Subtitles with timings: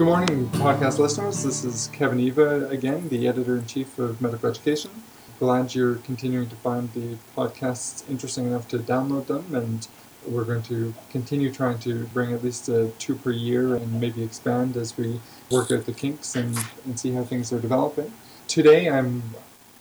[0.00, 1.42] Good morning, podcast listeners.
[1.42, 4.90] This is Kevin Eva again, the editor in chief of Medical Education.
[5.38, 9.86] Glad you're continuing to find the podcasts interesting enough to download them, and
[10.26, 14.22] we're going to continue trying to bring at least uh, two per year and maybe
[14.22, 18.10] expand as we work out the kinks and, and see how things are developing.
[18.48, 19.22] Today, I'm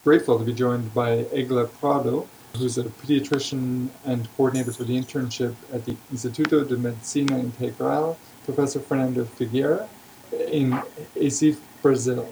[0.04, 2.28] grateful to be joined by Egla Prado,
[2.58, 8.82] who's a pediatrician and coordinator for the internship at the Instituto de Medicina Integral, Professor
[8.82, 9.88] Fernando Figueira,
[10.32, 10.72] in
[11.16, 12.28] Recife, Brazil.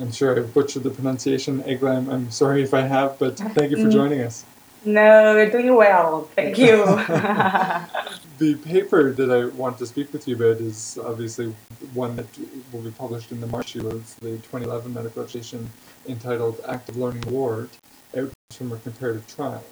[0.00, 1.62] I'm sure I butchered the pronunciation.
[1.62, 3.92] Egla, I'm, I'm sorry if I have, but thank you for mm.
[3.92, 4.44] joining us.
[4.84, 6.28] No, you're doing well.
[6.34, 6.84] Thank you.
[8.38, 11.54] the paper that I want to speak with you about is obviously
[11.94, 12.26] one that
[12.72, 15.70] will be published in the March issue of the 2011 Medical Education
[16.06, 17.70] entitled Active Learning Award
[18.14, 19.64] Outcomes from a Comparative Trial.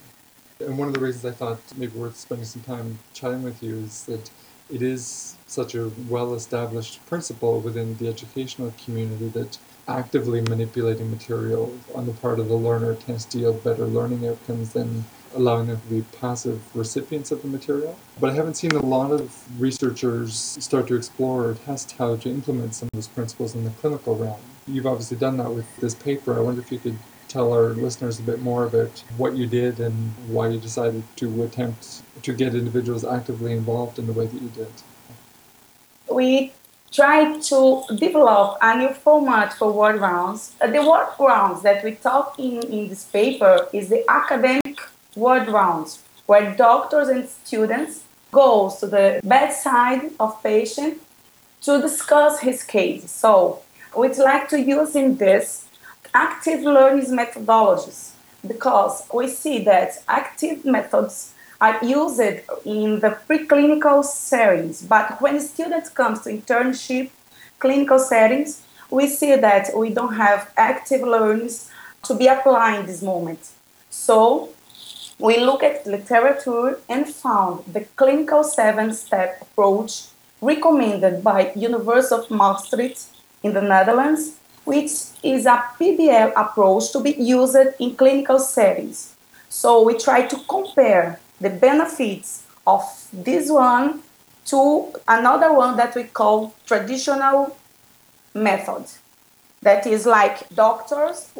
[0.60, 3.78] And one of the reasons I thought maybe worth spending some time chatting with you
[3.78, 4.30] is that
[4.70, 11.76] it is such a well established principle within the educational community that actively manipulating material
[11.94, 15.80] on the part of the learner tends to yield better learning outcomes than allowing them
[15.80, 17.98] to be passive recipients of the material.
[18.20, 22.28] But I haven't seen a lot of researchers start to explore or test how to
[22.28, 24.40] implement some of those principles in the clinical realm.
[24.66, 26.36] You've obviously done that with this paper.
[26.36, 26.98] I wonder if you could
[27.32, 31.42] tell our listeners a bit more about what you did and why you decided to
[31.44, 34.72] attempt to get individuals actively involved in the way that you did.
[36.10, 36.52] We
[36.92, 40.52] tried to develop a new format for ward rounds.
[40.60, 44.78] Uh, the ward rounds that we talk in, in this paper is the academic
[45.16, 51.00] ward rounds, where doctors and students go to the bedside of patient
[51.62, 53.10] to discuss his case.
[53.10, 53.62] So
[53.96, 55.61] we'd like to use in this
[56.14, 58.10] active learning methodologies
[58.46, 62.20] because we see that active methods are used
[62.64, 67.10] in the preclinical settings, but when students come to internship
[67.60, 71.70] clinical settings, we see that we don't have active learners
[72.02, 73.50] to be applied in this moment.
[73.90, 74.48] So
[75.18, 80.06] we look at literature and found the clinical seven-step approach
[80.40, 83.06] recommended by University of Maastricht
[83.44, 84.32] in the Netherlands,
[84.64, 84.90] which
[85.22, 89.14] is a PBL approach to be used in clinical settings.
[89.48, 94.00] So we try to compare the benefits of this one
[94.46, 97.56] to another one that we call traditional
[98.34, 98.84] method.
[99.62, 101.30] That is like doctors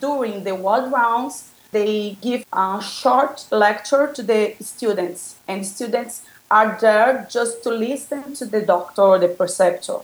[0.00, 6.78] during the ward rounds, they give a short lecture to the students, and students are
[6.80, 9.98] there just to listen to the doctor or the preceptor.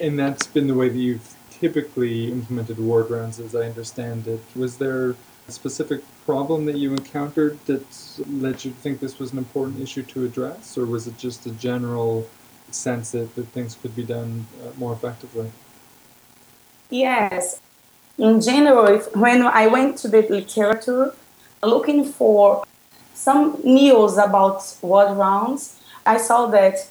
[0.00, 4.40] And that's been the way that you've typically implemented ward rounds, as I understand it.
[4.54, 5.16] Was there
[5.48, 7.84] a specific problem that you encountered that
[8.28, 11.46] led you to think this was an important issue to address, or was it just
[11.46, 12.28] a general
[12.70, 15.50] sense that, that things could be done uh, more effectively?
[16.90, 17.60] Yes.
[18.18, 21.14] In general, when I went to the literature
[21.62, 22.64] looking for
[23.14, 26.90] some news about ward rounds, I saw that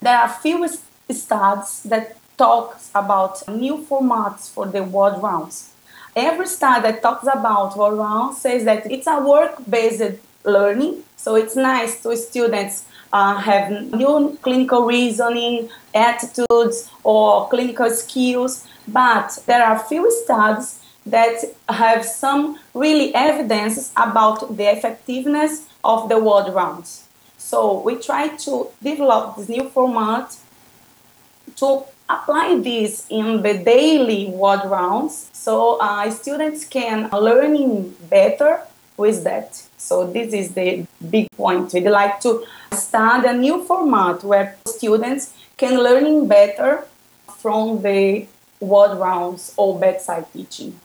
[0.00, 0.66] there are few
[1.10, 5.72] studies that talks about new formats for the ward rounds.
[6.14, 11.56] Every study that talks about ward rounds says that it's a work-based learning, so it's
[11.56, 19.78] nice to students uh, have new clinical reasoning, attitudes, or clinical skills, but there are
[19.78, 21.36] few studies that
[21.68, 27.08] have some really evidence about the effectiveness of the ward rounds.
[27.38, 30.36] So we try to develop this new format
[31.56, 38.60] to apply this in the daily ward rounds so uh, students can learning better
[38.96, 39.62] with that.
[39.78, 41.72] So this is the big point.
[41.72, 46.84] We'd like to start a new format where students can learning better
[47.38, 48.26] from the
[48.60, 50.78] ward rounds or bedside teaching.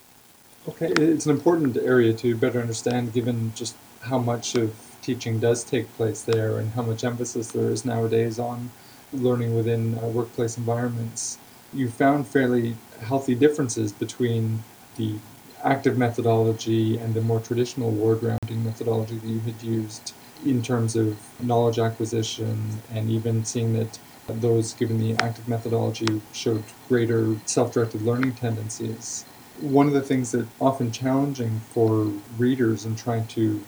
[0.68, 5.64] Okay, it's an important area to better understand given just how much of teaching does
[5.64, 8.70] take place there and how much emphasis there is nowadays on
[9.14, 11.38] learning within uh, workplace environments,
[11.74, 14.64] you found fairly healthy differences between
[14.96, 15.16] the
[15.64, 20.14] active methodology and the more traditional ward rounding methodology that you had used
[20.46, 26.64] in terms of knowledge acquisition and even seeing that those given the active methodology showed
[26.88, 29.26] greater self-directed learning tendencies.
[29.62, 33.64] One of the things that often challenging for readers in trying to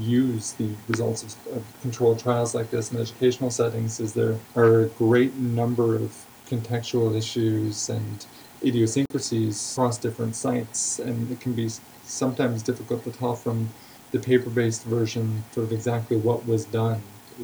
[0.00, 4.80] use the results of, of controlled trials like this in educational settings is there are
[4.80, 8.26] a great number of contextual issues and
[8.64, 11.68] idiosyncrasies across different sites, and it can be
[12.04, 13.68] sometimes difficult to tell from
[14.10, 17.02] the paper-based version sort of exactly what was done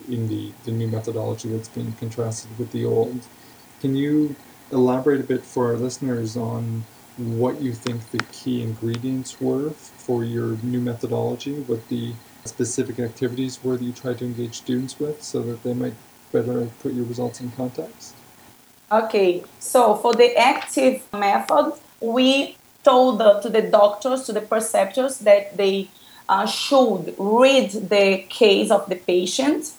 [0.08, 3.20] in the, the new methodology that's being contrasted with the old.
[3.80, 4.34] Can you
[4.72, 6.84] elaborate a bit for our listeners on
[7.16, 12.12] what you think the key ingredients were for your new methodology, what the
[12.44, 15.94] specific activities were that you tried to engage students with so that they might
[16.32, 18.14] better put your results in context?
[18.92, 25.18] Okay, so for the active method, we told the, to the doctors, to the preceptors,
[25.18, 25.88] that they
[26.28, 29.72] uh, should read the case of the patient,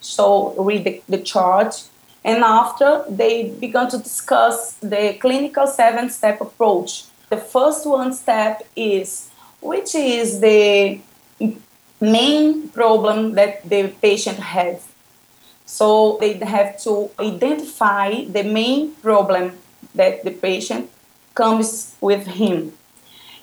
[0.00, 1.88] so read the, the chart,
[2.24, 7.04] and after they began to discuss the clinical seven step approach.
[7.30, 9.30] The first one step is
[9.60, 11.00] which is the
[12.00, 14.86] main problem that the patient has.
[15.66, 19.58] So they have to identify the main problem
[19.94, 20.90] that the patient
[21.34, 22.72] comes with him.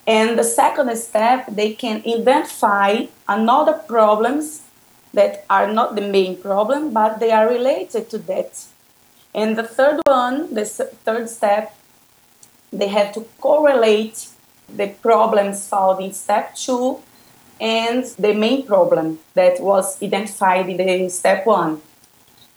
[0.07, 4.61] And the second step, they can identify another problems
[5.13, 8.65] that are not the main problem, but they are related to that.
[9.33, 11.75] And the third one, the third step,
[12.71, 14.27] they have to correlate
[14.69, 17.01] the problems found in step two
[17.59, 21.81] and the main problem that was identified in the step one.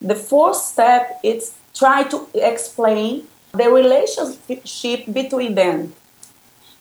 [0.01, 5.95] The fourth step is try to explain the relationship between them.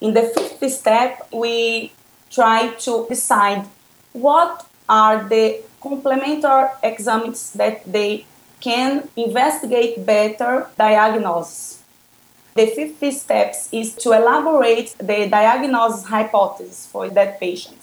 [0.01, 1.91] In the fifth step, we
[2.29, 3.65] try to decide
[4.13, 8.25] what are the complementary exams that they
[8.59, 11.83] can investigate better diagnosis.
[12.55, 17.77] The fifth step is to elaborate the diagnosis hypothesis for that patient.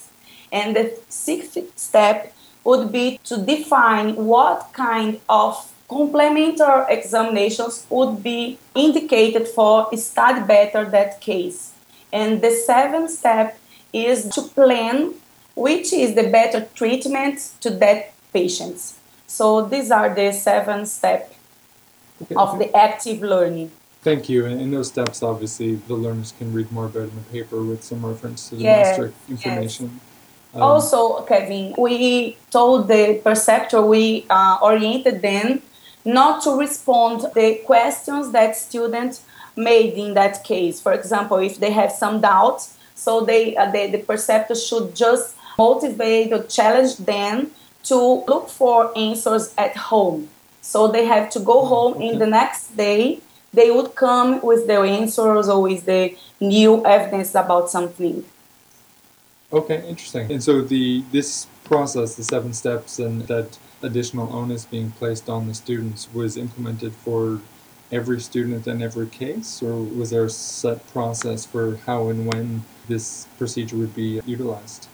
[0.51, 2.33] And the sixth step
[2.63, 10.85] would be to define what kind of complementary examinations would be indicated for study better
[10.85, 11.73] that case.
[12.11, 13.57] And the seventh step
[13.93, 15.13] is to plan
[15.55, 18.93] which is the better treatment to that patient.
[19.25, 21.33] So these are the seven steps
[22.21, 22.35] okay.
[22.35, 23.71] of the active learning.
[24.01, 24.45] Thank you.
[24.45, 27.83] And in those steps, obviously, the learners can read more about in the paper with
[27.83, 29.85] some reference to the yes, master information.
[29.93, 30.14] Yes.
[30.55, 35.61] Um, also, Kevin, we told the preceptor, we uh, oriented them
[36.05, 39.23] not to respond the questions that students
[39.57, 40.79] made in that case.
[40.79, 45.35] For example, if they have some doubts, so they, uh, they the preceptor should just
[45.57, 47.51] motivate or challenge them
[47.83, 50.29] to look for answers at home.
[50.61, 52.09] So they have to go home okay.
[52.09, 53.19] in the next day.
[53.53, 58.23] They would come with their answers or with the new evidence about something.
[59.55, 60.29] Okay, interesting.
[60.29, 65.47] And so the this process, the seven steps, and that additional onus being placed on
[65.47, 67.39] the students was implemented for
[67.89, 72.65] every student in every case, or was there a set process for how and when
[72.89, 74.87] this procedure would be utilized?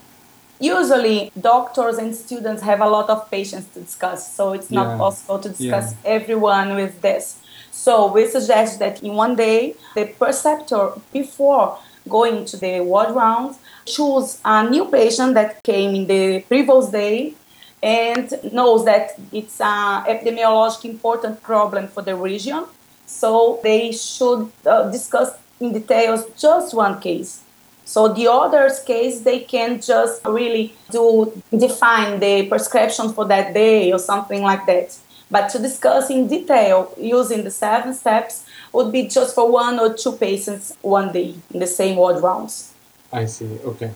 [0.59, 4.97] Usually, doctors and students have a lot of patients to discuss, so it's not yeah.
[4.97, 6.17] possible to discuss yeah.
[6.17, 7.39] everyone with this.
[7.71, 13.57] So, we suggest that in one day, the preceptor, before going to the ward rounds,
[13.85, 17.33] choose a new patient that came in the previous day
[17.81, 22.65] and knows that it's an epidemiologic important problem for the region.
[23.05, 27.41] So they should uh, discuss in details just one case.
[27.85, 33.91] So the others case they can just really do define the prescription for that day
[33.91, 34.97] or something like that.
[35.31, 39.93] But to discuss in detail using the seven steps would be just for one or
[39.93, 42.73] two patients one day in the same ward rounds.
[43.13, 43.57] I see.
[43.63, 43.91] Okay.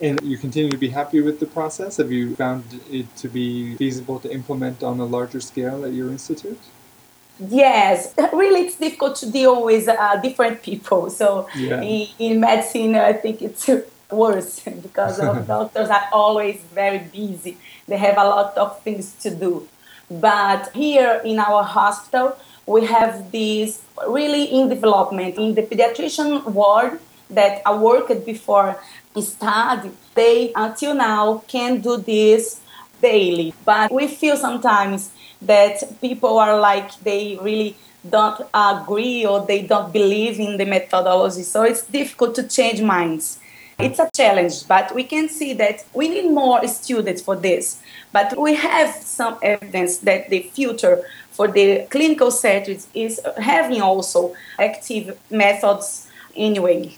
[0.00, 1.98] And you continue to be happy with the process?
[1.98, 6.10] Have you found it to be feasible to implement on a larger scale at your
[6.10, 6.58] institute?
[7.38, 11.10] Yes, really, it's difficult to deal with uh, different people.
[11.14, 11.80] So yeah.
[11.80, 13.68] in, in, medicine, I think it's
[14.10, 17.56] worse because doctors are always very busy.
[17.86, 19.68] They have a lot of things to do.
[20.10, 27.00] But here in our hospital, we have this really in development in the pediatrician ward
[27.30, 28.76] that I worked before
[29.20, 29.90] study.
[30.14, 32.60] They until now can do this
[33.00, 35.10] daily, but we feel sometimes
[35.42, 37.76] that people are like they really
[38.08, 41.42] don't agree or they don't believe in the methodology.
[41.42, 43.38] So it's difficult to change minds.
[43.78, 47.80] It's a challenge, but we can see that we need more students for this.
[48.12, 54.34] But we have some evidence that the future for the clinical settings is having also
[54.58, 56.96] active methods anyway.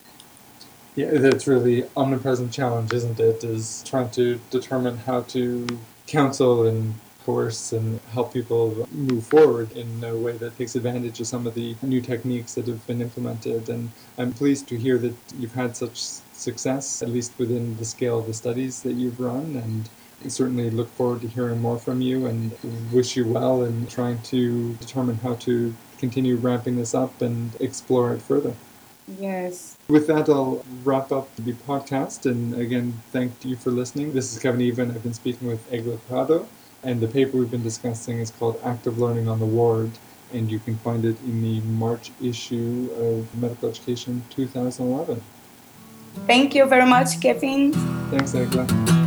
[0.95, 3.45] Yeah, that's really omnipresent challenge, isn't it?
[3.45, 5.66] Is trying to determine how to
[6.06, 6.95] counsel and
[7.26, 11.54] course and help people move forward in a way that takes advantage of some of
[11.54, 13.68] the new techniques that have been implemented.
[13.68, 15.99] And I'm pleased to hear that you've had such
[16.47, 19.47] success, at least within the scale of the studies that you've run.
[19.64, 19.88] And
[20.30, 22.50] certainly look forward to hearing more from you and
[22.92, 28.14] wish you well in trying to determine how to continue ramping this up and explore
[28.14, 28.54] it further.
[29.21, 29.76] Yes.
[29.88, 32.28] With that, I'll wrap up the podcast.
[32.28, 34.12] And again, thank you for listening.
[34.12, 34.83] This is Kevin Eva.
[34.83, 36.49] I've been speaking with Egla Prado,
[36.83, 39.90] and the paper we've been discussing is called Active Learning on the Ward.
[40.33, 45.23] And you can find it in the March issue of Medical Education 2011.
[46.26, 47.73] Thank you very much, Kevin.
[48.11, 49.05] Thanks, Egla.